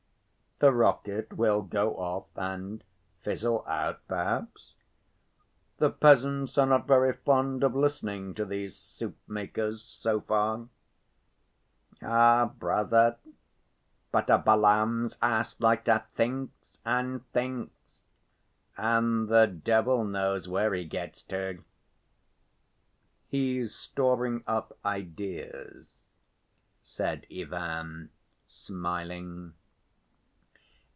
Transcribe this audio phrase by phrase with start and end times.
[0.59, 2.83] "The rocket will go off and
[3.23, 4.75] fizzle out, perhaps.
[5.79, 10.67] The peasants are not very fond of listening to these soup‐makers, so far."
[12.03, 13.17] "Ah, brother,
[14.11, 18.03] but a Balaam's ass like that thinks and thinks,
[18.77, 21.63] and the devil knows where he gets to."
[23.25, 26.03] "He's storing up ideas,"
[26.83, 28.11] said Ivan,
[28.45, 29.55] smiling.